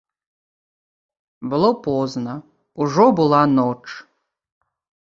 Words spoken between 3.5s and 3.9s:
ноч.